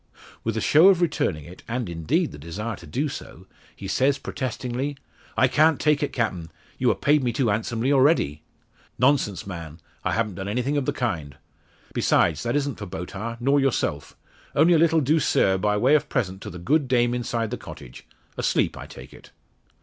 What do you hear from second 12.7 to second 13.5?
for boat hire,